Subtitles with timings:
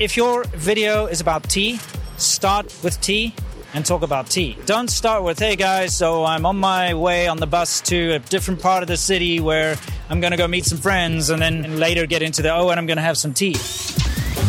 [0.00, 1.78] if your video is about tea,
[2.16, 3.34] start with tea
[3.74, 4.56] and talk about tea.
[4.66, 8.18] Don't start with, hey guys, so I'm on my way on the bus to a
[8.18, 9.76] different part of the city where
[10.10, 12.86] I'm gonna go meet some friends and then later get into the, oh, and I'm
[12.86, 13.56] gonna have some tea.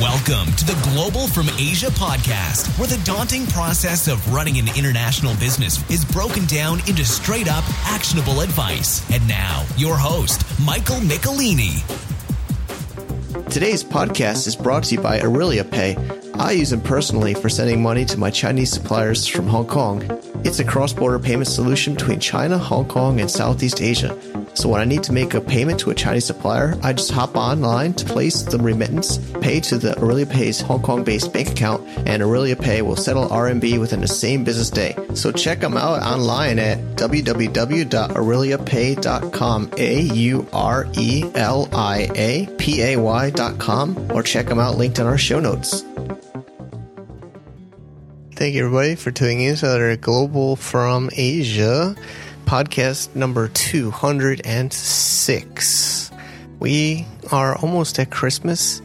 [0.01, 5.35] Welcome to the Global from Asia podcast, where the daunting process of running an international
[5.35, 9.09] business is broken down into straight up actionable advice.
[9.11, 12.12] And now, your host, Michael Michelini.
[13.53, 16.22] Today's podcast is brought to you by Aurelia Pay.
[16.35, 20.03] I use them personally for sending money to my Chinese suppliers from Hong Kong.
[20.43, 24.17] It's a cross border payment solution between China, Hong Kong, and Southeast Asia.
[24.55, 27.35] So when I need to make a payment to a Chinese supplier, I just hop
[27.35, 31.85] online to place the remittance, pay to the Aurelia Pay's Hong Kong based bank account,
[32.05, 34.95] and Aurelia Pay will settle RMB within the same business day.
[35.15, 42.83] So check them out online at www.aureliapay.com, A U R E L I A P
[42.83, 45.83] A Y.com, or check them out linked in our show notes.
[48.43, 51.95] Thank you, everybody, for tuning in to our Global from Asia
[52.43, 56.11] podcast number 206.
[56.59, 58.81] We are almost at Christmas.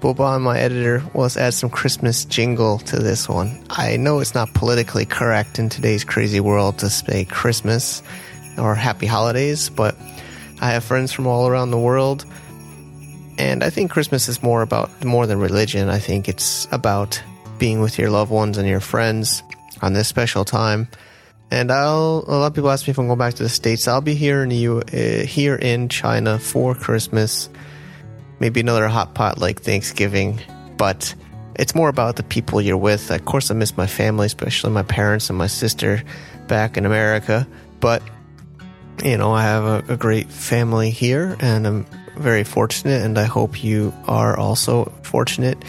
[0.00, 3.64] Boba, my editor, was add some Christmas jingle to this one.
[3.70, 8.02] I know it's not politically correct in today's crazy world to say Christmas
[8.58, 9.94] or Happy Holidays, but
[10.60, 12.24] I have friends from all around the world,
[13.38, 15.88] and I think Christmas is more about more than religion.
[15.88, 17.22] I think it's about
[17.58, 19.42] being with your loved ones and your friends
[19.82, 20.88] on this special time.
[21.50, 23.88] And I'll a lot of people ask me if I'm going back to the states.
[23.88, 27.48] I'll be here in the U, uh, here in China for Christmas.
[28.38, 30.40] Maybe another hot pot like Thanksgiving,
[30.76, 31.14] but
[31.56, 33.10] it's more about the people you're with.
[33.10, 36.02] Of course, I miss my family, especially my parents and my sister
[36.46, 37.48] back in America.
[37.80, 38.02] But
[39.02, 41.86] you know, I have a, a great family here, and I'm
[42.16, 43.02] very fortunate.
[43.02, 45.64] And I hope you are also fortunate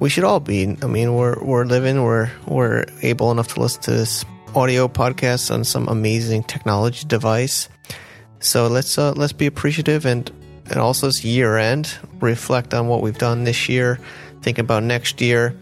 [0.00, 0.76] we should all be.
[0.82, 4.24] I mean, we're we're living, we're we're able enough to listen to this
[4.54, 7.68] audio podcast on some amazing technology device.
[8.40, 10.30] So let's uh, let's be appreciative and
[10.70, 11.96] and also it's year end.
[12.20, 13.98] Reflect on what we've done this year.
[14.42, 15.60] Think about next year.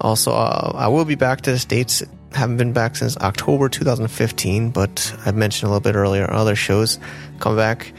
[0.00, 2.02] Also, uh, I will be back to the states.
[2.32, 6.54] Haven't been back since October 2015, but I mentioned a little bit earlier on other
[6.56, 6.98] shows.
[7.40, 7.94] Come back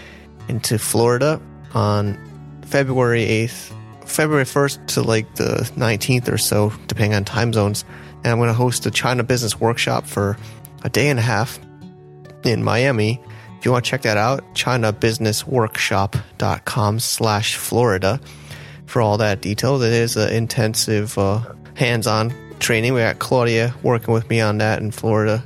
[0.48, 1.42] into Florida
[1.74, 2.18] on
[2.62, 3.74] February 8th
[4.08, 7.86] February 1st to like the 19th or so, depending on time zones.
[8.24, 10.38] And I'm going to host a China business workshop for
[10.84, 11.60] a day and a half
[12.44, 13.22] in Miami.
[13.60, 18.22] If you want to check that out, chinabusinessworkshop.com slash Florida
[18.86, 19.82] for all that detail.
[19.82, 21.42] It is an intensive uh,
[21.76, 22.94] hands-on training.
[22.94, 25.44] We got Claudia working with me on that in Florida.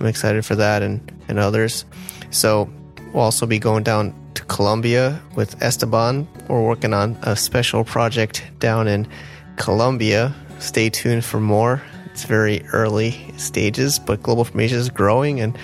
[0.00, 1.84] I'm excited for that and, and others.
[2.30, 2.68] So
[3.12, 4.14] we'll also be going down
[4.52, 6.28] Colombia with Esteban.
[6.46, 9.08] We're working on a special project down in
[9.56, 10.34] Colombia.
[10.58, 11.82] Stay tuned for more.
[12.10, 15.56] It's very early stages, but Global Asia is growing and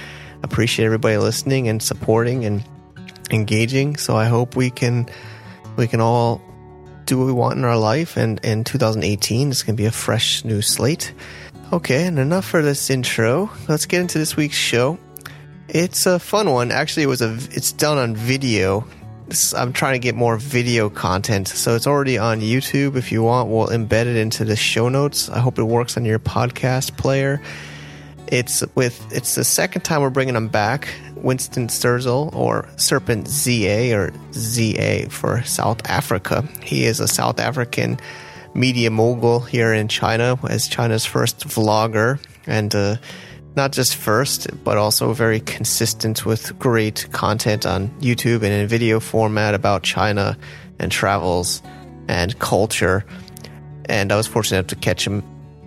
[0.43, 2.65] appreciate everybody listening and supporting and
[3.31, 3.97] engaging.
[3.97, 5.07] So I hope we can
[5.77, 6.41] we can all
[7.05, 9.93] do what we want in our life and in 2018 it's going to be a
[9.93, 11.13] fresh new slate.
[11.75, 13.51] Okay, and enough for this intro.
[13.69, 14.99] Let's get into this week's show.
[15.69, 16.73] It's a fun one.
[16.73, 17.35] Actually, it was a.
[17.51, 18.87] It's done on video.
[19.55, 22.97] I'm trying to get more video content, so it's already on YouTube.
[22.97, 25.29] If you want, we'll embed it into the show notes.
[25.29, 27.43] I hope it works on your podcast player.
[28.29, 29.13] It's with.
[29.13, 30.89] It's the second time we're bringing him back.
[31.17, 36.49] Winston Sterzel, or Serpent ZA, or ZA for South Africa.
[36.63, 38.01] He is a South African
[38.55, 42.75] media mogul here in China, as China's first vlogger, and.
[42.75, 42.97] Uh,
[43.59, 49.01] not just first, but also very consistent with great content on YouTube and in video
[49.01, 50.39] format about China
[50.79, 51.61] and travels
[52.07, 53.05] and culture.
[53.87, 55.25] And I was fortunate enough to catch him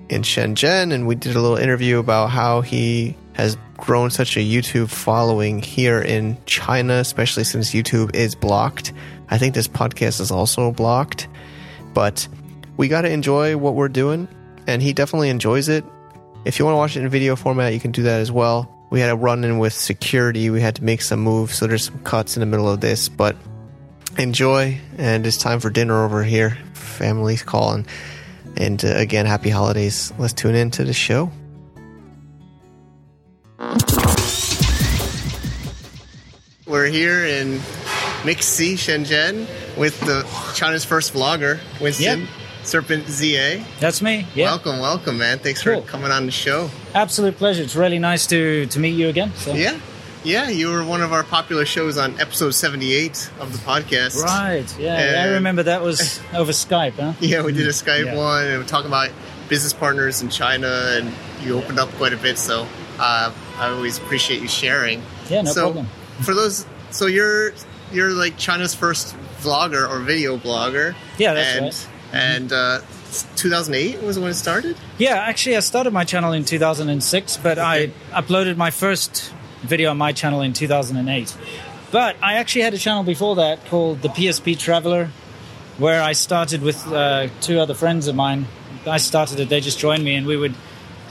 [0.08, 4.40] in Shenzhen, and we did a little interview about how he has grown such a
[4.40, 8.94] YouTube following here in China, especially since YouTube is blocked.
[9.30, 11.28] I think this podcast is also blocked,
[11.94, 12.26] but
[12.78, 14.30] we got to enjoy what we're doing,
[14.66, 15.84] and he definitely enjoys it.
[16.44, 18.70] If you want to watch it in video format, you can do that as well.
[18.90, 20.50] We had a run in with security.
[20.50, 23.10] We had to make some moves, so there's some cuts in the middle of this,
[23.10, 23.36] but
[24.18, 24.80] enjoy.
[24.98, 26.58] And it's time for dinner over here.
[26.74, 27.86] Family's calling.
[28.58, 30.12] And uh, again, happy holidays.
[30.18, 31.32] Let's tune in to the show.
[36.66, 37.60] We're here in
[38.24, 39.48] Mixi, Shenzhen,
[39.78, 42.22] with the China's first vlogger, Winston.
[42.22, 42.30] Yep.
[42.64, 43.64] Serpent ZA.
[43.80, 44.26] That's me.
[44.36, 44.46] Yeah.
[44.46, 45.40] Welcome, welcome, man.
[45.40, 45.82] Thanks Cool.
[45.82, 46.70] for coming on the show.
[46.94, 47.64] Absolute pleasure.
[47.64, 49.32] It's really nice to to meet you again.
[49.36, 49.54] So.
[49.54, 49.80] Yeah.
[50.24, 54.22] Yeah, you were one of our popular shows on episode 78 of the podcast.
[54.22, 54.78] Right.
[54.78, 57.14] Yeah, I remember that was over Skype, huh?
[57.20, 58.16] Yeah, we did a Skype Yeah.
[58.16, 59.10] one and we talking about
[59.50, 61.12] business partners in China, and
[61.44, 62.38] you opened up quite a bit.
[62.38, 62.68] So
[63.00, 65.02] uh, I always appreciate you sharing.
[65.28, 65.88] Yeah, no so problem.
[66.22, 67.54] For those, so you're
[67.92, 70.94] you're like China's first vlogger or video blogger.
[71.18, 71.88] Yeah, that's and, right.
[72.14, 72.82] And uh,
[73.36, 74.78] 2008 was when it started.
[74.98, 79.98] Yeah, actually, I started my channel in 2006, but I uploaded my first video on
[79.98, 81.36] my channel in 2008.
[81.92, 85.10] But I actually had a channel before that called the PSP Traveler,
[85.78, 88.48] where I started with uh, two other friends of mine.
[88.86, 90.56] I started it; they just joined me, and we would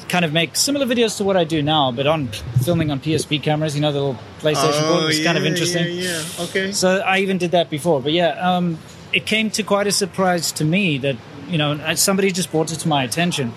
[0.09, 2.29] kind of make similar videos to what I do now, but on
[2.65, 3.75] filming on PSP cameras.
[3.75, 5.05] You know, the little PlayStation board.
[5.05, 5.87] It was kind of Oh, interesting.
[5.87, 6.45] Yeah, yeah.
[6.45, 6.73] Okay.
[6.73, 8.01] So I even did that before.
[8.01, 8.79] But yeah, um,
[9.13, 11.17] it came to quite a surprise to me that,
[11.49, 13.53] you know, somebody just brought it to my attention.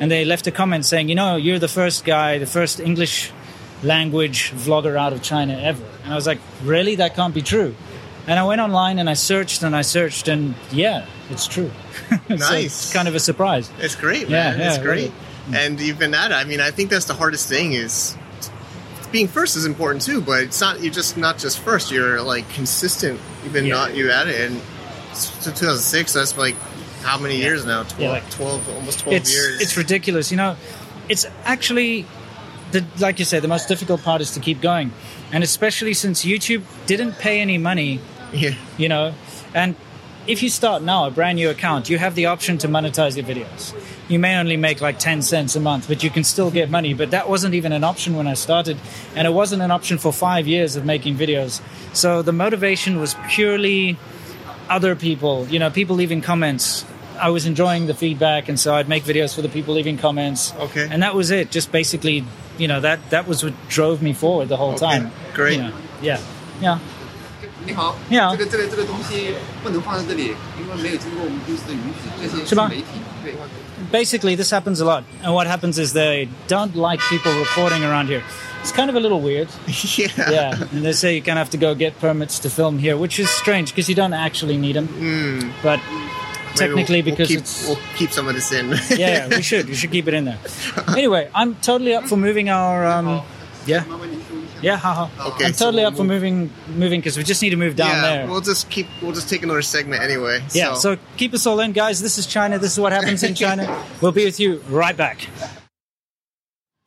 [0.00, 3.32] And they left a comment saying, you know, you're the first guy, the first English
[3.82, 5.84] language vlogger out of China ever.
[6.04, 6.96] And I was like, really?
[6.96, 7.74] That can't be true.
[8.26, 11.70] And I went online and I searched and I searched, and yeah, it's true.
[12.28, 12.64] So Nice.
[12.84, 13.70] it's kind of a surprise.
[13.78, 14.58] It's great, Yeah, man.
[14.60, 15.10] yeah, it's great.
[15.10, 15.58] really.
[15.58, 16.34] And you've been at it.
[16.34, 18.16] I mean, I think that's the hardest thing is
[19.12, 22.48] being first is important too, but it's not you're just not just first, you're like
[22.50, 23.18] consistent.
[23.42, 23.74] You've been Yeah.
[23.76, 24.60] not you at it and
[25.18, 26.54] since 2006, that's like
[27.02, 27.82] how many years now?
[27.84, 29.60] 12, Yeah, like- 12 almost 12 it's years.
[29.60, 30.30] it's ridiculous.
[30.30, 30.56] You know,
[31.08, 32.06] it's actually
[32.72, 34.92] the like you said, the most difficult part is to keep going,
[35.32, 38.00] and especially since YouTube didn't pay any money.
[38.32, 38.54] yeah.
[38.76, 39.14] You know,
[39.54, 39.74] and
[40.26, 43.24] if you start now a brand new account, you have the option to monetize your
[43.24, 43.72] videos.
[44.10, 46.92] You may only make like 10 cents a month, but you can still get money.
[46.92, 48.76] But that wasn't even an option when I started,
[49.16, 51.62] and it wasn't an option for five years of making videos.
[51.94, 53.96] So the motivation was purely
[54.69, 56.85] other people, you know, people leaving comments.
[57.19, 60.53] I was enjoying the feedback, and so I'd make videos for the people leaving comments.
[60.59, 60.87] Okay.
[60.89, 61.51] And that was it.
[61.51, 62.25] Just basically,
[62.57, 65.11] you know, that that was what drove me forward the whole Okay, time.
[65.33, 65.57] great.
[65.57, 66.19] You know, yeah.
[66.61, 66.79] Yeah.
[67.65, 72.83] 你好，你好这个这个这个东西不能放在这里，因为没有经过我们公司的允许，这些是吧媒体
[73.23, 73.35] 对。
[73.90, 75.04] Basically this happens a lot.
[75.22, 78.22] And what happens is they don't like people reporting around here.
[78.60, 79.48] It's kind of a little weird.
[79.96, 80.30] Yeah.
[80.30, 80.62] yeah.
[80.72, 83.18] And they say you kind of have to go get permits to film here which
[83.18, 84.88] is strange because you don't actually need them
[85.62, 86.06] but Hmm.
[86.60, 88.68] Maybe technically we'll, because we'll keep, it's we'll keep some of this in.
[88.90, 89.68] yeah, yeah we should.
[89.68, 90.38] We should keep it in there.
[90.88, 93.22] Anyway i'm totally up for moving our um
[93.66, 93.84] yeah
[94.62, 95.08] yeah haha.
[95.30, 97.56] Okay, i'm so totally we'll up for move- moving moving because we just need to
[97.56, 100.42] move down yeah, there we'll just keep we'll just take another segment anyway.
[100.52, 102.00] Yeah, so keep us all in, guys.
[102.00, 102.58] This is China.
[102.58, 103.84] This is what happens in China.
[104.00, 105.28] we'll be with you right back.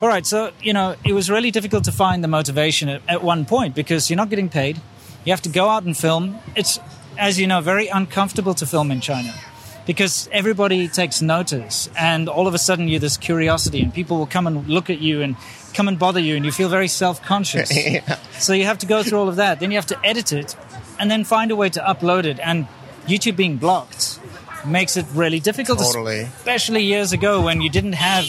[0.00, 3.22] All right, so, you know, it was really difficult to find the motivation at, at
[3.22, 4.80] one point because you're not getting paid.
[5.24, 6.40] You have to go out and film.
[6.56, 6.80] It's,
[7.16, 9.32] as you know, very uncomfortable to film in China
[9.86, 14.26] because everybody takes notice and all of a sudden you're this curiosity and people will
[14.26, 15.36] come and look at you and
[15.74, 17.72] come and bother you and you feel very self-conscious.
[18.38, 19.60] So you have to go through all of that.
[19.60, 20.56] Then you have to edit it
[20.98, 22.40] and then find a way to upload it.
[22.40, 22.66] And
[23.06, 24.18] YouTube being blocked
[24.66, 26.22] makes it really difficult, Totally.
[26.22, 28.26] especially years ago when you didn't have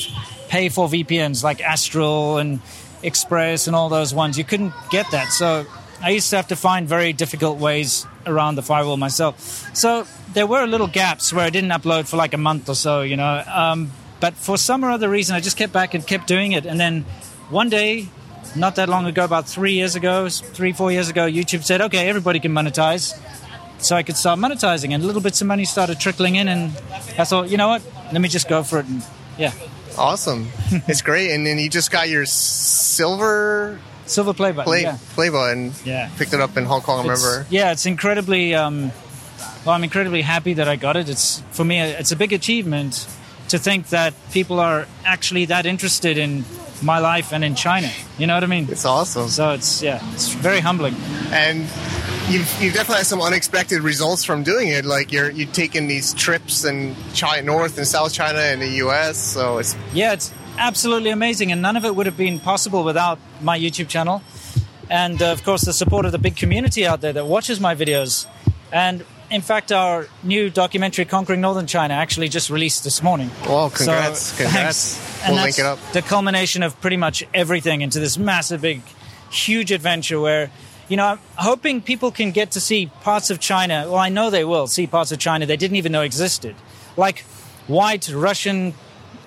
[0.49, 2.59] pay for VPNs like Astrill and
[3.01, 4.37] Express and all those ones.
[4.37, 5.29] You couldn't get that.
[5.31, 5.65] So
[6.01, 9.39] I used to have to find very difficult ways around the firewall myself.
[9.75, 13.01] So there were little gaps where I didn't upload for like a month or so,
[13.01, 13.43] you know.
[13.47, 16.65] Um, but for some or other reason, I just kept back and kept doing it.
[16.65, 17.03] And then
[17.49, 18.07] one day,
[18.55, 22.07] not that long ago, about three years ago, three, four years ago, YouTube said, okay,
[22.09, 23.19] everybody can monetize.
[23.79, 26.47] So I could start monetizing, and little bits of money started trickling in.
[26.47, 26.71] And
[27.17, 27.81] I thought, you know what?
[28.13, 28.85] Let me just go for it.
[28.85, 29.03] And
[29.37, 29.51] yeah,
[29.97, 30.47] awesome.
[30.87, 31.31] it's great.
[31.31, 34.65] And then you just got your silver silver play button.
[34.65, 34.97] play yeah.
[35.15, 35.73] play button.
[35.85, 36.09] Yeah.
[36.17, 37.47] Picked it up in Hong Kong, I It's- remember.
[37.49, 38.55] yeah, it's incredibly.
[38.55, 38.91] Um,
[39.65, 41.09] well, I'm incredibly happy that I got it.
[41.09, 43.07] It's for me, it's a big achievement
[43.49, 46.43] to think that people are actually that interested in
[46.81, 47.89] my life and in China.
[48.17, 48.67] You know what I mean?
[48.69, 49.29] It's awesome.
[49.29, 50.95] So it's yeah, it's very humbling.
[51.31, 51.61] and
[52.29, 54.85] you've you've definitely had some unexpected results from doing it.
[54.85, 59.17] Like you're you've taken these trips in China, North and South China and the U.S.
[59.17, 63.17] So it's Yeah, it's absolutely amazing, and none of it would have been possible without
[63.41, 64.21] my YouTube channel,
[64.89, 67.75] and uh, of course the support of the big community out there that watches my
[67.75, 68.27] videos.
[68.71, 73.29] And in fact, our new documentary "Conquering Northern China" actually just released this morning.
[73.45, 74.95] well, congrats, So, congrats.
[74.97, 75.27] thanks.
[75.27, 75.79] We'll and link it up.
[75.93, 78.81] The culmination of pretty much everything into this massive, big,
[79.31, 80.51] huge adventure where,
[80.89, 83.85] you know, I'm hoping people can get to see parts of China.
[83.87, 86.55] Well, I know they will see parts of China they didn't even know existed.
[86.97, 87.21] Like
[87.67, 88.73] white Russian,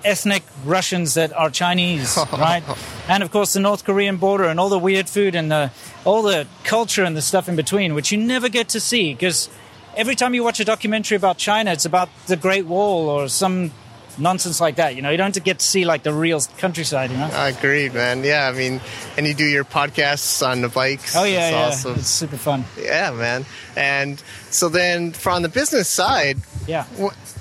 [0.05, 2.63] ethnic Russians that are Chinese, right?
[3.09, 5.71] And of course, the North Korean border and all the weird food and the,
[6.05, 9.49] all the culture and the stuff in between, which you never get to see because
[9.97, 13.71] every time you watch a documentary about China, it's about the Great Wall or some
[14.19, 14.95] nonsense like that.
[14.95, 17.11] You know, you don't get to see like the real countryside.
[17.11, 17.25] You know.
[17.33, 18.23] I agree, man.
[18.23, 18.79] Yeah, I mean,
[19.17, 21.15] and you do your podcasts on the bikes.
[21.15, 21.95] Oh yeah, It's yeah, awesome.
[21.99, 22.63] it's super fun.
[22.81, 23.45] Yeah, man.
[23.75, 26.37] And so then, from the business side,
[26.67, 26.85] Yeah.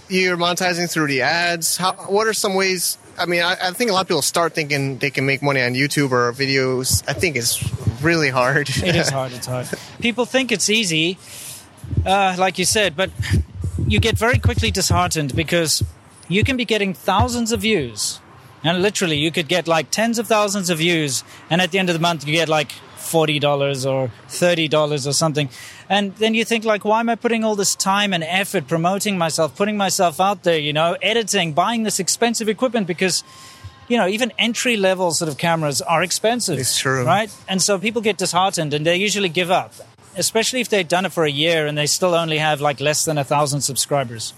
[0.09, 1.77] you're monetizing through the ads.
[1.77, 1.93] How?
[1.93, 2.99] What are some ways?
[3.19, 5.63] I mean, I, I think a lot of people start thinking they can make money
[5.63, 7.03] on YouTube or videos.
[7.09, 7.63] I think it's
[8.03, 8.69] really hard.
[8.69, 9.33] It is hard.
[9.33, 9.67] It's hard.
[10.01, 11.17] People think it's easy,
[12.05, 13.11] uh, like you said, but
[13.87, 15.83] you get very quickly disheartened because
[16.29, 18.21] you can be getting thousands of views,
[18.65, 21.89] and literally you could get like tens of thousands of views, and at the end
[21.89, 25.49] of the month you get like forty dollars or thirty dollars or something,
[25.89, 29.17] and then you think like, why am I putting all this time and effort promoting
[29.19, 33.23] myself, putting myself out there, you know, editing, buying this expensive equipment because
[33.89, 36.59] you know, even entry level sort of cameras are expensive.
[36.59, 37.05] It's true.
[37.05, 37.33] Right?
[37.49, 39.75] And so people get disheartened and they usually give up,
[40.17, 43.05] especially if they've done it for a year and they still only have like less
[43.05, 44.33] than a thousand subscribers.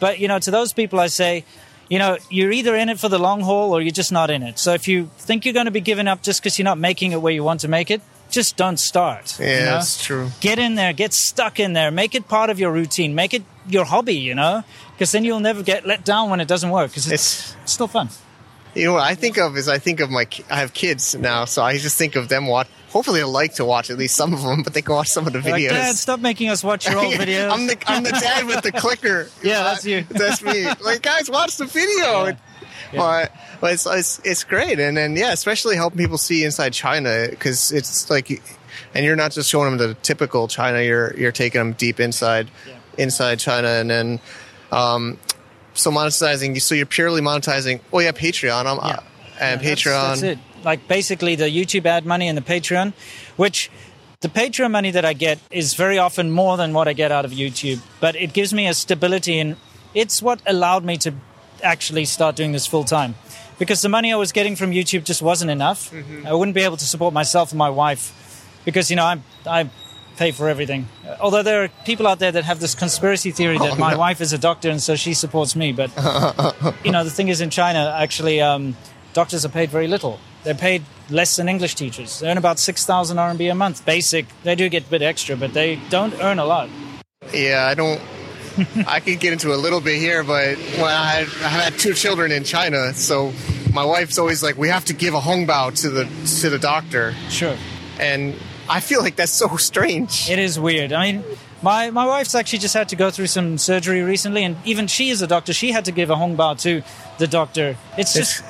[0.00, 1.44] But, you know, to those people, I say,
[1.88, 4.42] you know, you're either in it for the long haul or you're just not in
[4.42, 4.58] it.
[4.58, 7.12] So if you think you're going to be giving up just because you're not making
[7.12, 9.38] it where you want to make it, just don't start.
[9.40, 9.70] you Yeah, know?
[9.72, 10.30] that's true.
[10.40, 13.42] Get in there, get stuck in there, make it part of your routine, make it
[13.66, 14.64] your hobby, you know?
[14.92, 17.88] Because then you'll never get let down when it doesn't work because it's, it's still
[17.88, 18.10] fun.
[18.74, 21.46] You know what I think of is I think of my I have kids now,
[21.46, 22.68] so I just think of them watch.
[22.90, 25.26] Hopefully, they'll like to watch at least some of them, but they can watch some
[25.26, 25.68] of the Like, videos.
[25.70, 27.50] Dad, stop making us watch your old videos.
[27.52, 29.28] I'm the I'm the dad with the clicker.
[29.42, 30.02] Yeah, that's you.
[30.08, 30.66] That's me.
[30.82, 32.36] Like, guys, watch the video.
[32.94, 37.26] But, but it's, it's it's great, and then yeah, especially helping people see inside China
[37.28, 38.30] because it's like,
[38.94, 40.80] and you're not just showing them the typical China.
[40.80, 42.50] You're you're taking them deep inside,
[42.96, 44.20] inside China, and then.
[44.72, 45.18] Um,
[45.74, 47.80] so monetizing, so you're purely monetizing.
[47.92, 48.66] Oh yeah, Patreon.
[48.66, 48.96] I'm, uh,
[49.40, 50.08] and Yeah, that's- Patreon.
[50.08, 50.38] That's, it.
[50.68, 52.92] Like basically the YouTube ad money and the Patreon,
[53.38, 53.70] which
[54.20, 57.24] the Patreon money that I get is very often more than what I get out
[57.24, 59.56] of YouTube, but it gives me a stability and
[59.94, 61.14] it's what allowed me to
[61.62, 63.14] actually start doing this full time.
[63.58, 65.90] Because the money I was getting from YouTube just wasn't enough.
[65.90, 66.26] Mm-hmm.
[66.26, 68.12] I wouldn't be able to support myself and my wife
[68.66, 69.70] because, you know, I, I
[70.18, 70.86] pay for everything.
[71.18, 74.00] Although there are people out there that have this conspiracy theory that Oh, my no.
[74.00, 75.72] wife is a doctor and so she supports me.
[75.72, 75.90] But
[76.84, 78.76] you know, the thing is in China, actually, um,
[79.14, 80.20] doctors are paid very little.
[80.44, 82.20] They're paid less than English teachers.
[82.20, 84.26] They earn about 6,000 RMB a month, basic.
[84.44, 86.68] They do get a bit extra, but they don't earn a lot.
[87.32, 88.00] Yeah, I don't.
[88.88, 92.32] I could get into a little bit here, but well, I, I had two children
[92.32, 93.32] in China, so
[93.72, 96.04] my wife's always like, "We have to give a hongbao to the
[96.40, 97.56] to the doctor," Sure.
[98.00, 98.34] and
[98.68, 100.28] I feel like that's so strange.
[100.28, 100.92] It is weird.
[100.92, 101.24] I mean,
[101.62, 105.10] my, my wife's actually just had to go through some surgery recently, and even she
[105.10, 105.52] is a doctor.
[105.52, 106.82] She had to give a hongbao to
[107.18, 107.76] the doctor.
[107.96, 108.42] It's just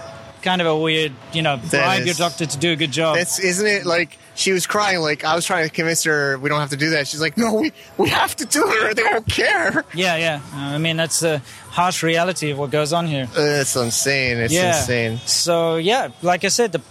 [0.43, 3.17] kind of a weird, you know, bribe your doctor to do a good job.
[3.17, 5.01] It's isn't it like she was crying?
[5.01, 7.09] Like I was trying to convince her we don't have to do that.
[7.09, 10.41] She's like, "No, we we have to do it, or they won't care." Yeah, yeah.
[10.55, 13.29] Uh, I mean, that's the harsh reality of what goes on here.
[13.37, 14.39] Uh, It's insane.
[14.39, 14.79] It's yeah.
[14.79, 15.19] insane.
[15.27, 16.83] So yeah, like I said, the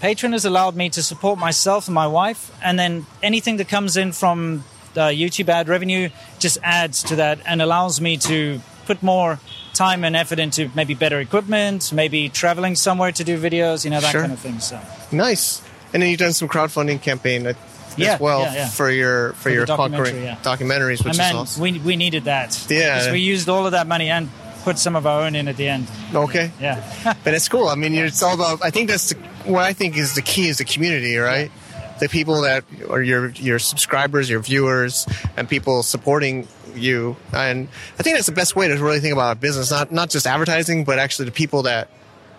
[0.00, 3.96] Patreon has allowed me to support myself and my wife, and then anything that comes
[3.96, 4.64] in from
[4.94, 9.38] the YouTube ad revenue just adds to that and allows me to put more
[9.74, 14.00] time and effort into maybe better equipment, maybe traveling somewhere to do videos, you know,
[14.00, 14.20] that Sure.
[14.22, 14.58] kind of thing.
[14.60, 14.78] So
[15.12, 15.62] Nice.
[15.92, 17.54] And then you've done some crowdfunding campaign uh,
[17.96, 18.68] Yeah, as well yeah, yeah.
[18.68, 20.36] for your for, the your documentary, yeah.
[20.42, 21.62] documentaries, which man, is awesome.
[21.62, 22.56] we we needed that.
[22.68, 22.98] Yeah.
[22.98, 24.28] Because we used all of that money and
[24.62, 25.88] put some of our own in at the end.
[26.14, 26.50] Okay.
[26.60, 26.82] Yeah.
[27.24, 27.68] But it's cool.
[27.68, 28.62] I mean, it's all about.
[28.64, 29.16] I think that's the,
[29.50, 31.50] what I think is the key is the community, right?
[31.98, 36.46] The people that are your your subscribers, your viewers, and people supporting
[36.76, 37.16] you.
[37.32, 39.70] And I think that's the best way to really think about a business.
[39.70, 41.88] Not not just advertising, but actually the people that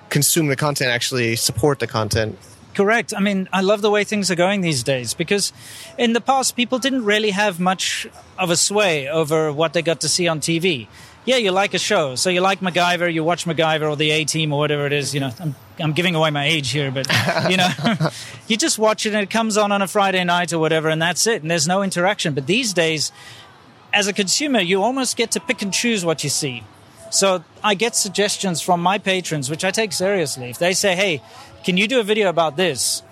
[0.10, 2.38] consume the content actually support the content.
[2.74, 3.14] Correct.
[3.16, 5.52] I mean, I love the way things are going these days because
[5.98, 8.08] in the past, people didn't really have much
[8.38, 10.88] of a sway over what they got to see on TV.
[11.24, 12.16] Yeah, you like a show.
[12.16, 15.14] So you like MacGyver, you watch MacGyver or the A Team or whatever it is.
[15.14, 17.08] You know, I'm, I'm giving away my age here, but,
[17.50, 17.70] you know,
[18.48, 21.00] you just watch it and it comes on on a Friday night or whatever, and
[21.00, 21.44] that's it.
[21.44, 22.34] And there's no interaction.
[22.34, 23.12] But these days,
[23.94, 26.64] as a consumer, you almost get to pick and choose what you see.
[27.10, 30.50] So I get suggestions from my patrons, which I take seriously.
[30.50, 31.22] If they say, hey,
[31.66, 33.04] can you do a video about this?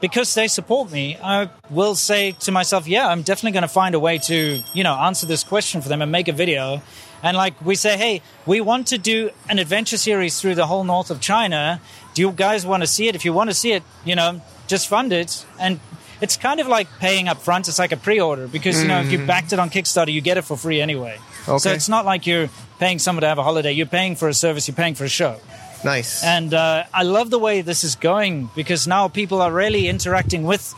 [0.00, 3.96] Because they support me, I will say to myself, yeah, I'm definitely going to find
[3.96, 6.82] a way to, you know, answer this question for them and make a video.
[7.20, 10.84] And like we say, hey, we want to do an adventure series through the whole
[10.84, 11.80] north of China.
[12.14, 13.16] Do you guys want to see it?
[13.16, 15.44] If you want to see it, you know, just fund it.
[15.58, 15.80] And
[16.20, 17.68] it's kind of like paying up front.
[17.68, 20.36] It's like a pre-order because, you know, if you backed it on Kickstarter, you get
[20.36, 21.18] it for free anyway.
[21.44, 22.48] So it's not like you're
[22.78, 23.72] paying someone to have a holiday.
[23.72, 24.68] You're paying for a service.
[24.68, 25.40] You're paying for a show.
[25.84, 26.24] Nice.
[26.24, 30.44] And uh, I love the way this is going because now people are really interacting
[30.44, 30.74] with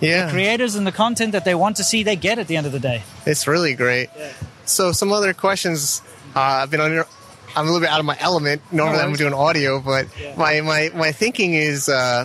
[0.00, 0.30] yeah.
[0.30, 2.02] creators and the content that they want to see.
[2.02, 3.02] They get at the end of the day.
[3.26, 4.10] It's really great.
[4.64, 6.02] So, some other questions.
[6.36, 7.06] Uh, I've been on your
[7.54, 8.62] I'm a little bit out of my element.
[8.72, 10.34] Normally No I'm doing audio, but Yeah.
[10.36, 12.24] my, my, my thinking is uh,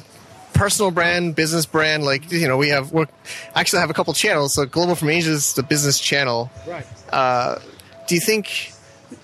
[0.57, 2.03] personal brand, business brand.
[2.03, 3.07] Like, you know, we have, we're
[3.55, 4.53] actually have a couple channels.
[4.53, 6.51] So Global from Asia is the business channel.
[6.67, 6.85] Right.
[7.11, 7.59] Uh,
[8.07, 8.73] do you think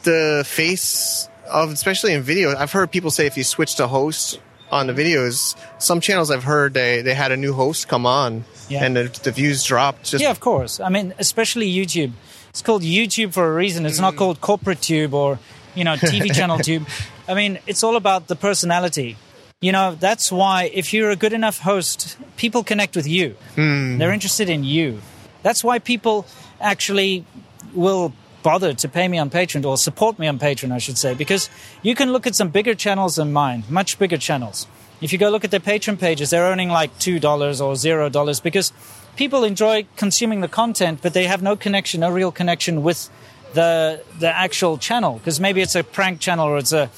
[0.03, 4.39] the face of, especially in video, I've heard people say if you switch to host
[4.71, 8.43] on the videos, some channels I've heard they, they had a new host come on
[8.69, 8.83] Yeah.
[8.83, 10.05] and the, the views dropped.
[10.11, 10.79] Just Yeah, of course.
[10.79, 12.11] I mean, especially YouTube.
[12.49, 13.85] It's called YouTube for a reason.
[13.85, 15.39] It's not called corporate tube or,
[15.75, 16.87] you know, TV channel tube.
[17.27, 19.17] I mean, it's all about the personality.
[19.63, 23.37] You know, that's why if you're a good enough host, people connect with you.
[23.55, 23.97] Hmm.
[23.97, 25.01] They're interested in you.
[25.41, 26.25] That's why people
[26.59, 27.25] actually
[27.73, 28.11] will
[28.43, 31.49] bother to pay me on Patreon or support me on Patreon, I should say, because
[31.81, 34.67] you can look at some bigger channels than mine, much bigger channels.
[34.99, 38.73] If you go look at their Patreon pages, they're earning like $2 or $0 because
[39.15, 43.09] people enjoy consuming the content, but they have no connection, no real connection with
[43.53, 46.89] the, the actual channel because maybe it's a prank channel or it's a,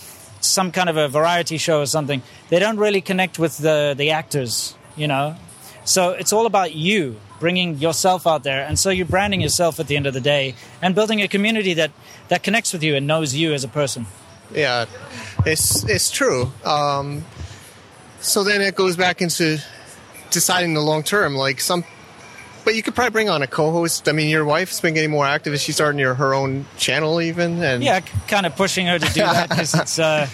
[0.45, 2.21] some kind of a variety show or something.
[2.49, 5.35] They don't really connect with the, the actors, you know?
[5.85, 9.87] So it's all about you bringing yourself out there, and so you're branding yourself at
[9.87, 11.91] the end of the day and building a community that
[12.29, 14.07] that connects with you and knows you as a person.
[14.51, 14.85] Yeah,
[15.45, 16.51] it's it's true.
[16.63, 17.23] Um,
[18.19, 19.59] so then it goes back into
[20.31, 21.35] deciding the long term.
[21.35, 21.83] Like some,
[22.65, 24.09] but you could probably bring on a co-host.
[24.09, 25.53] I mean, your wife's been getting more active.
[25.53, 27.63] Is she starting your, her own channel even?
[27.63, 29.99] And Yeah, kind of pushing her to do that because it's.
[29.99, 30.27] Uh,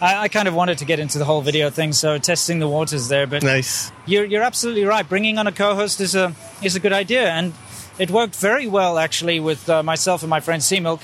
[0.00, 2.68] I, I kind of wanted to get into the whole video thing, so testing the
[2.68, 3.26] waters there.
[3.26, 3.90] But nice.
[4.06, 5.06] You're, you're absolutely right.
[5.06, 7.52] Bringing on a co-host is a is a good idea, and
[7.98, 11.00] it worked very well actually with uh, myself and my friend C-Milk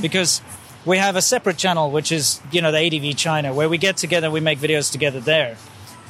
[0.00, 0.40] because
[0.86, 3.96] we have a separate channel, which is you know the ADV China, where we get
[3.96, 5.56] together, we make videos together there,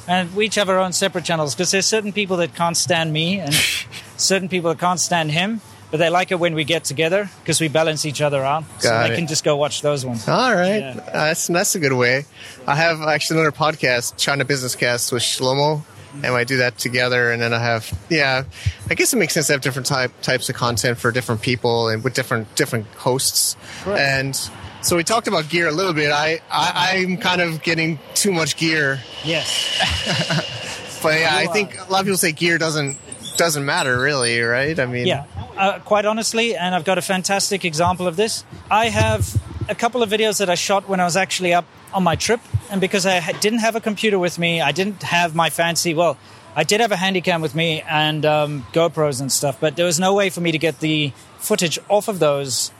[0.09, 3.13] and we each have our own separate channels because there's certain people that can't stand
[3.13, 3.53] me and
[4.17, 5.61] certain people that can't stand him.
[5.91, 8.63] But they like it when we get together because we balance each other out.
[8.77, 9.17] so Got they it.
[9.17, 10.27] can just go watch those ones.
[10.27, 10.97] All right, Yeah.
[11.07, 12.25] Uh, that's that's a good way.
[12.67, 15.81] I have actually another podcast, China Business Cast with Shlomo,
[16.13, 17.31] and I do that together.
[17.31, 18.43] And then I have, yeah,
[18.87, 21.87] I guess it makes sense to have different type types of content for different people
[21.89, 23.57] and with different different hosts.
[23.81, 23.99] Correct.
[23.99, 26.11] And so we talked about gear a little bit.
[26.11, 30.99] I, I I'm kind of getting too much gear, Yes.
[31.03, 32.97] but yeah, I think a lot of people say gear doesn't
[33.37, 34.77] doesn't matter really, right?
[34.79, 35.25] I mean, Yeah,
[35.57, 38.43] uh, quite honestly, and I've got a fantastic example of this.
[38.69, 39.35] I have
[39.69, 42.41] a couple of videos that I shot when I was actually up on my trip,
[42.69, 45.93] and because I ha- didn't have a computer with me, I didn't have my fancy.
[45.93, 46.17] Well,
[46.55, 49.99] I did have a handycam with me and um, GoPros and stuff, but there was
[49.99, 52.71] no way for me to get the footage off of those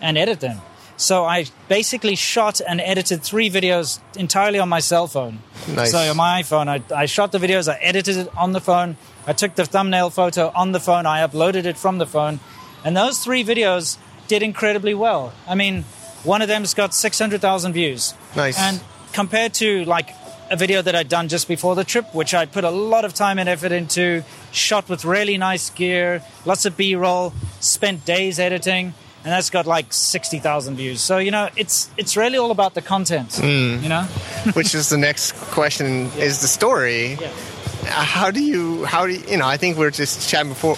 [0.00, 0.60] and edit them.
[0.98, 5.38] So I basically shot and edited three videos entirely on my cell phone.
[5.68, 5.92] Nice.
[5.92, 8.96] So on my iPhone, I, I shot the videos, I edited it on the phone,
[9.24, 12.40] I took the thumbnail photo on the phone, I uploaded it from the phone,
[12.84, 15.32] and those three videos did incredibly well.
[15.46, 15.84] I mean,
[16.24, 18.14] one of them's got 600,000 views.
[18.34, 18.58] Nice.
[18.58, 18.80] And
[19.12, 20.10] compared to like
[20.50, 23.14] a video that I'd done just before the trip, which I put a lot of
[23.14, 28.94] time and effort into, shot with really nice gear, lots of B-roll, spent days editing,
[29.24, 31.00] and that's got like 60,000 views.
[31.00, 34.02] So, you know, it's it's really all about the content, you know?
[34.54, 37.14] which is the next question is the story.
[37.20, 37.30] Yeah.
[37.82, 39.46] Uh, How do you how do you, you know?
[39.46, 40.76] I think we are just chatting before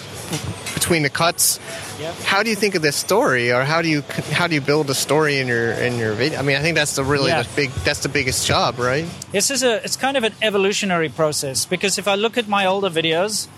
[0.75, 1.59] between the cuts.
[1.99, 2.15] Yep.
[2.25, 4.89] How do you think of this story, or how do you how do you build
[4.91, 6.39] a story in your in your video?
[6.39, 7.43] I mean, I think that's the really Yeah.
[7.43, 9.07] the big that's the biggest job, right?
[9.33, 12.65] This is a it's kind of an evolutionary process because if I look at my
[12.67, 13.49] older videos,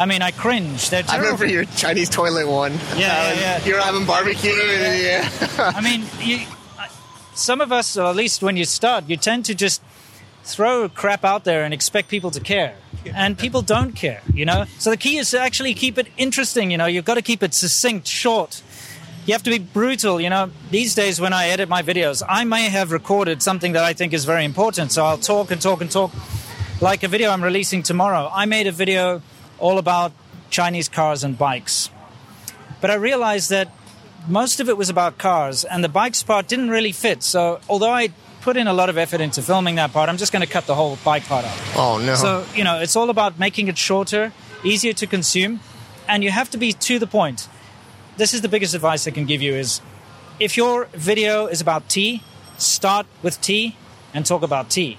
[0.00, 0.88] I mean, I cringe.
[0.88, 2.72] They're I remember your Chinese toilet one.
[2.72, 3.64] Yeah, yeah, um, yeah.
[3.66, 4.50] You're having barbecue.
[4.50, 5.28] And, yeah.
[5.76, 6.40] I mean, you,
[7.34, 9.82] some of us, or at least when you start, you tend to just
[10.42, 12.76] throw crap out there and expect people to care.
[13.14, 14.64] And people don't care, you know?
[14.78, 16.86] So the key is to actually keep it interesting, you know?
[16.86, 18.62] You've got to keep it succinct, short.
[19.26, 20.50] You have to be brutal, you know?
[20.70, 24.14] These days, when I edit my videos, I may have recorded something that I think
[24.14, 24.92] is very important.
[24.92, 26.10] So I'll talk and talk and talk.
[26.80, 28.30] Like a video I'm releasing tomorrow.
[28.32, 29.20] I made a video
[29.60, 30.12] all about
[30.50, 31.90] Chinese cars and bikes.
[32.80, 33.68] But I realized that
[34.28, 37.22] most of it was about cars, and the bikes part didn't really fit.
[37.22, 38.08] So, although I
[38.40, 40.66] put in a lot of effort into filming that part, I'm just going to cut
[40.66, 41.58] the whole bike part out.
[41.76, 42.14] Oh no.
[42.14, 44.32] So, you know, it's all about making it shorter,
[44.64, 45.60] easier to consume,
[46.08, 47.48] and you have to be to the point.
[48.16, 49.80] This is the biggest advice I can give you is
[50.38, 52.22] if your video is about tea,
[52.58, 53.76] start with tea
[54.14, 54.98] and talk about tea.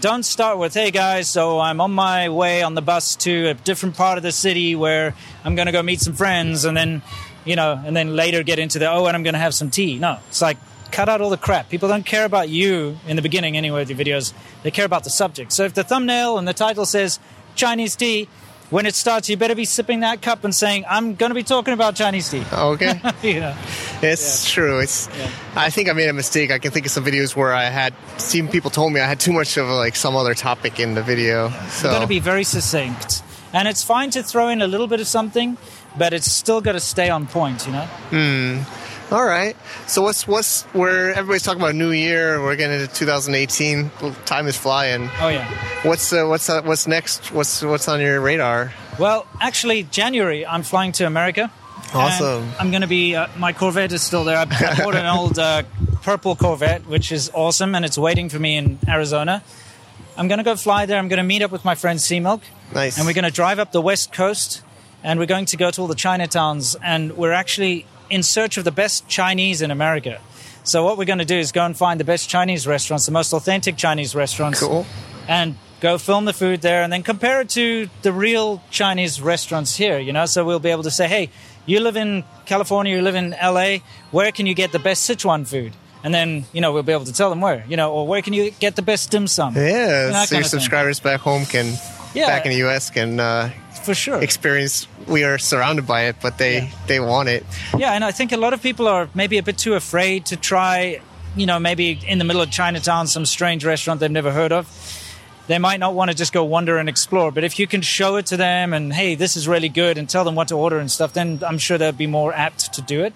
[0.00, 3.54] Don't start with, hey guys, so I'm on my way on the bus to a
[3.54, 7.02] different part of the city where I'm going to go meet some friends and then,
[7.44, 9.70] you know, and then later get into the, oh, and I'm going to have some
[9.70, 9.98] tea.
[9.98, 10.56] No, it's like,
[10.90, 11.68] cut out all the crap.
[11.68, 14.32] People don't care about you in the beginning anyway with your videos.
[14.62, 15.52] They care about the subject.
[15.52, 17.20] So if the thumbnail and the title says
[17.54, 18.28] Chinese tea,
[18.70, 21.42] when it starts, you better be sipping that cup and saying, "I'm going to be
[21.42, 23.00] talking about Chinese tea." Oh, okay.
[23.22, 23.56] you know.
[24.02, 24.78] It's true.
[24.78, 25.08] It's.
[25.08, 25.30] Yeah.
[25.56, 26.50] I think I made a mistake.
[26.50, 29.20] I can think of some videos where I had seen people told me I had
[29.20, 31.50] too much of like some other topic in the video.
[31.68, 34.86] So You've got to be very succinct, and it's fine to throw in a little
[34.86, 35.58] bit of something,
[35.98, 37.66] but it's still got to stay on point.
[37.66, 37.86] You know.
[38.10, 38.89] Hmm.
[39.10, 39.56] All right.
[39.88, 42.40] So what's what's where everybody's talking about New Year?
[42.40, 43.90] We're getting into 2018.
[44.24, 45.10] Time is flying.
[45.20, 45.48] Oh yeah.
[45.82, 47.32] What's uh, what's uh, what's next?
[47.32, 48.72] What's what's on your radar?
[49.00, 51.50] Well, actually, January I'm flying to America.
[51.92, 52.48] Awesome.
[52.60, 53.16] I'm going to be.
[53.16, 54.36] Uh, my Corvette is still there.
[54.36, 55.64] I I bought an old uh,
[56.02, 59.42] purple Corvette, which is awesome, and it's waiting for me in Arizona.
[60.16, 60.98] I'm going to go fly there.
[60.98, 62.42] I'm going to meet up with my friend C-Milk,
[62.74, 62.96] Nice.
[62.98, 64.62] and we're going to drive up the west coast,
[65.02, 68.64] and we're going to go to all the Chinatowns, and we're actually in search of
[68.64, 70.20] the best Chinese in America.
[70.64, 73.12] So what we're going to do is go and find the best Chinese restaurants, the
[73.12, 74.84] most authentic Chinese restaurants, Cool.
[75.28, 79.76] and go film the food there and then compare it to the real Chinese restaurants
[79.76, 80.26] here, you know?
[80.26, 81.30] So we'll be able to say, hey,
[81.64, 83.78] you live in California, you live in LA,
[84.10, 85.72] where can you get the best Sichuan food?
[86.04, 88.22] And then, you know, we'll be able to tell them where, you know, or where
[88.22, 89.54] can you get the best dim sum?
[89.54, 90.08] Yeah.
[90.08, 91.74] that so your subscribers back home can,
[92.14, 92.26] Yeah.
[92.26, 92.90] back in the U.S.
[92.90, 93.50] can uh,
[93.84, 94.20] For sure.
[94.22, 94.86] experience.
[95.06, 96.68] We are surrounded by it, but they Yeah.
[96.86, 97.44] they want it.
[97.76, 100.36] Yeah, and I think a lot of people are maybe a bit too afraid to
[100.36, 101.00] try,
[101.36, 104.66] you know, maybe in the middle of Chinatown, some strange restaurant they've never heard of.
[105.46, 108.16] They might not want to just go wander and explore, but if you can show
[108.16, 110.78] it to them and, hey, this is really good, and tell them what to order
[110.78, 113.12] and stuff, then I'm sure they'll be more apt to do it.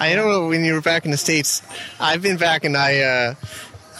[0.00, 1.62] I know when you were back in the states,
[2.00, 3.34] I've been back and I uh,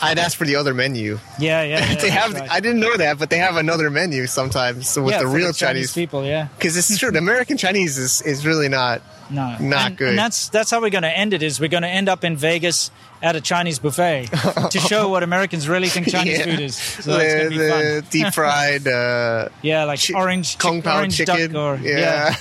[0.03, 1.19] I'd ask for the other menu.
[1.39, 1.79] Yeah, yeah.
[1.91, 2.33] yeah they have.
[2.35, 2.51] right.
[2.51, 5.59] I didn't know that, but they have another menu sometimes with yeah, the real Chinese
[5.59, 5.93] Chinese.
[5.95, 6.49] people, yeah.
[6.59, 9.03] Because it's true, the American Chinese is, is really not.
[9.31, 10.09] No, Not and, good.
[10.09, 11.43] And that's that's how we're going to end it.
[11.45, 12.91] Is we're going to end up in Vegas
[13.23, 14.27] at a Chinese buffet
[14.71, 16.45] to show what Americans really think Chinese Yeah.
[16.47, 16.75] food is.
[16.75, 17.79] So the to be fun.
[17.81, 18.89] the deep fried.
[18.89, 21.53] Uh, Yeah, like chi- orange, Kung Pao orange chicken.
[21.53, 22.35] duck or yeah.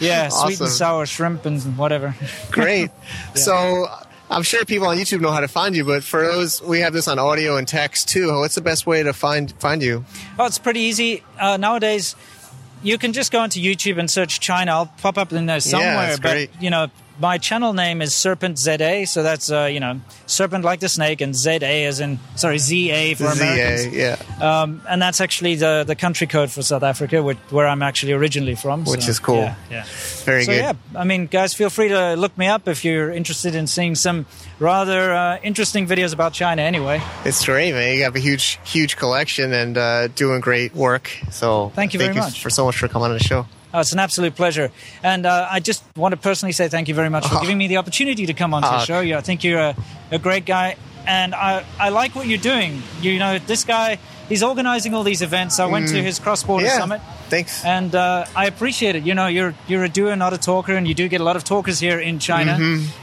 [0.00, 0.66] yeah, sweet Awesome.
[0.66, 2.14] and sour shrimp and whatever.
[2.50, 2.90] Great.
[3.34, 3.86] So
[4.32, 6.94] I'm sure people on YouTube know how to find you, but for those, we have
[6.94, 8.32] this on audio and text too.
[8.38, 10.04] What's the best way to find find you?
[10.38, 12.16] Oh, it's pretty easy uh, nowadays.
[12.82, 14.72] You can just go into YouTube and search China.
[14.72, 16.16] I'll pop up in there somewhere.
[16.16, 16.88] that's but you know,
[17.20, 21.20] my channel name is Serpent ZA, so that's uh, you know, serpent like the snake,
[21.20, 23.94] and ZA as in sorry ZA for Americans.
[23.94, 24.16] Yeah.
[24.40, 28.12] Um, and that's actually the the country code for South Africa, which, where I'm actually
[28.12, 28.84] originally from.
[28.84, 29.36] Which so, is cool.
[29.36, 29.84] Yeah, yeah.
[30.24, 30.58] Very so good.
[30.58, 33.94] yeah, I mean, guys, feel free to look me up if you're interested in seeing
[33.94, 34.26] some
[34.58, 36.62] rather uh, interesting videos about China.
[36.62, 37.96] Anyway, It's great, man.
[37.96, 41.10] You have a huge, huge collection and uh, doing great work.
[41.30, 42.42] So Thank you very much.
[42.42, 43.46] for so much for coming on the show.
[43.74, 44.70] Oh, it's an absolute pleasure,
[45.02, 47.68] and uh, I just want to personally say thank you very much for giving me
[47.68, 48.84] the opportunity to come on to the Ah.
[48.84, 49.00] show.
[49.00, 49.74] Yeah, I think you're a,
[50.10, 52.82] a great guy, and I I like what you're doing.
[53.00, 53.98] You know, this guy.
[54.32, 55.58] He's organizing all these events.
[55.60, 56.68] I went to his cross border Mm.
[56.68, 56.78] Yeah.
[56.78, 57.00] summit.
[57.28, 57.64] Thanks.
[57.64, 59.04] and uh, I appreciate it.
[59.08, 61.36] You know, you're you're a doer, not a talker, and you do get a lot
[61.36, 62.52] of talkers here in China.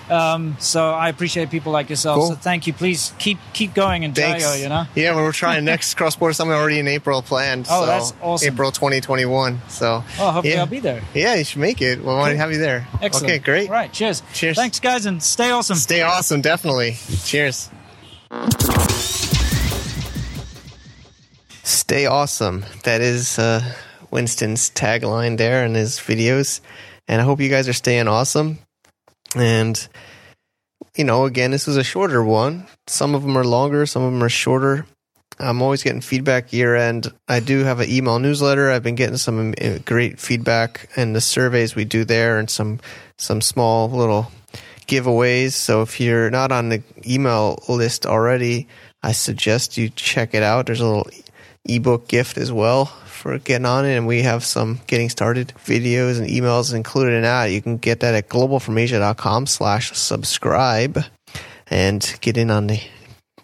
[0.10, 2.18] Um, so I appreciate people like yourself.
[2.18, 2.28] Mm-hmm.
[2.28, 2.36] Cool.
[2.36, 2.74] So thank you.
[2.74, 4.44] Please keep keep going and Thanks.
[4.46, 4.84] jiayou, you know.
[4.96, 7.66] Yeah, well, we're trying next cross border summit already in April planned.
[7.70, 8.54] Oh, so that's awesome.
[8.54, 9.62] April 2021.
[9.70, 10.60] So Oh, hopefully yeah.
[10.62, 11.02] I'll be there.
[11.14, 12.00] Yeah, you should make it.
[12.00, 12.88] We want to have you there.
[13.02, 13.32] Excellent.
[13.32, 13.68] Okay, great.
[13.70, 13.92] All right.
[13.92, 14.22] Cheers.
[14.34, 14.56] Cheers.
[14.58, 15.76] Thanks, guys, and stay awesome.
[15.78, 16.98] Stay awesome, definitely.
[17.26, 17.70] Cheers.
[21.70, 22.66] Stay awesome.
[22.84, 23.62] That is uh,
[24.10, 26.62] Winston's tagline there in his videos.
[27.08, 28.58] And I hope you guys are staying awesome.
[29.36, 29.88] And,
[30.98, 32.66] you know, again, this was a shorter one.
[32.88, 34.88] Some of them are longer, some of them are shorter.
[35.38, 37.14] I'm always getting feedback year end.
[37.28, 38.72] I do have an email newsletter.
[38.72, 42.80] I've been getting some uh, great feedback and the surveys we do there and some
[43.20, 44.32] some small little
[44.88, 45.52] giveaways.
[45.52, 48.68] So if you're not on the email list already,
[49.04, 50.66] I suggest you check it out.
[50.66, 51.08] There's a little
[51.66, 56.20] ebook gift as well for getting on it, and we have some getting started videos
[56.20, 57.46] and emails included in that.
[57.46, 61.04] You can get that at globalfromasia.com slash subscribe
[61.70, 62.82] and get in on the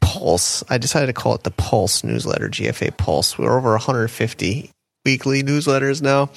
[0.02, 0.64] Pulse.
[0.70, 3.38] I decided to call it the Pulse newsletter, GFA Pulse.
[3.38, 4.70] We're over 150
[5.04, 6.30] weekly newsletters now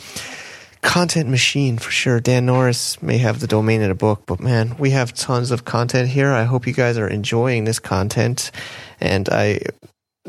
[0.82, 2.20] content machine for sure.
[2.20, 5.64] Dan Norris may have the domain of the book, but man, we have tons of
[5.64, 6.32] content here.
[6.32, 8.50] I hope you guys are enjoying this content.
[9.00, 9.60] And I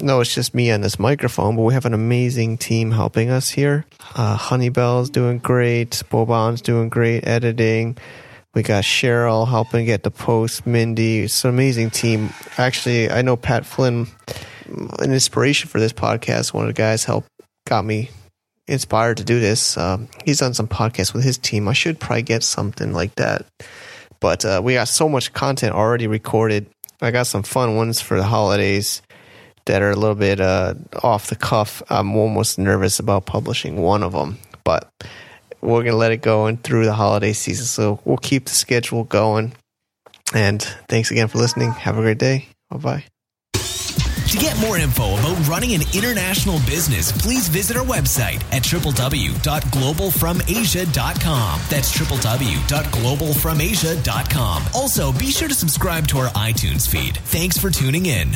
[0.04, 3.50] know it's just me and this microphone, but we have an amazing team helping us
[3.50, 3.86] here.
[4.16, 5.92] Uh, Honeybell's doing great.
[6.10, 7.98] Bobon's doing great editing.
[8.54, 10.66] We got Cheryl helping get the post.
[10.66, 12.32] Mindy, it's an amazing team.
[12.58, 14.08] Actually, I know Pat Flynn,
[15.00, 16.54] an inspiration for this podcast.
[16.54, 17.28] One of the guys helped
[17.68, 18.10] got me
[18.68, 19.78] inspired to do this.
[19.78, 21.68] Um, he's done some podcasts with his team.
[21.68, 23.46] I should probably get something like that.
[24.20, 26.68] But uh, we got so much content already recorded.
[27.02, 29.02] I got some fun ones for the holidays
[29.65, 31.82] that are a little bit uh, off the cuff.
[31.89, 34.89] I'm almost nervous about publishing one of them, but
[35.62, 37.65] we're gonna let it go and through the holiday season.
[37.65, 39.54] So we'll keep the schedule going.
[40.34, 41.72] And thanks again for listening.
[41.72, 42.48] Have a great day.
[42.69, 43.04] Bye bye.
[44.30, 51.60] To get more info about running an international business, please visit our website at www.globalfromasia.com.
[51.67, 54.63] That's www.globalfromasia.com.
[54.76, 57.17] Also, be sure to subscribe to our iTunes feed.
[57.17, 58.30] Thanks for tuning in.